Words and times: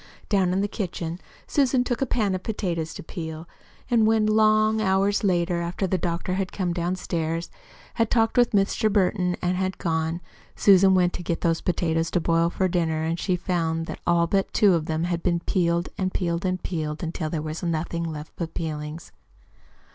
Down 0.29 0.51
in 0.51 0.61
the 0.61 0.67
kitchen 0.67 1.19
Susan 1.45 1.83
took 1.83 2.01
a 2.01 2.07
pan 2.07 2.33
of 2.33 2.41
potatoes 2.41 2.91
to 2.95 3.03
peel 3.03 3.47
and 3.87 4.07
when, 4.07 4.25
long 4.25 4.81
hours 4.81 5.23
later, 5.23 5.61
after 5.61 5.85
the 5.85 5.99
doctor 5.99 6.33
had 6.33 6.51
come 6.51 6.73
downstairs, 6.73 7.51
had 7.93 8.09
talked 8.09 8.35
with 8.35 8.49
Mr. 8.49 8.91
Burton, 8.91 9.37
and 9.43 9.57
had 9.57 9.77
gone, 9.77 10.19
Susan 10.55 10.95
went 10.95 11.13
to 11.13 11.21
get 11.21 11.41
those 11.41 11.61
potatoes 11.61 12.09
to 12.09 12.19
boil 12.19 12.49
for 12.49 12.67
dinner, 12.67 13.13
she 13.15 13.35
found 13.35 13.85
that 13.85 13.99
all 14.07 14.25
but 14.25 14.51
two 14.53 14.73
of 14.73 14.87
them 14.87 15.03
had 15.03 15.21
been 15.21 15.39
peeled 15.41 15.89
and 15.99 16.11
peeled 16.15 16.45
and 16.45 16.63
peeled, 16.63 17.03
until 17.03 17.29
there 17.29 17.39
was 17.43 17.61
nothing 17.61 18.03
left 18.03 18.33
but 18.35 18.55
peelings. 18.55 19.11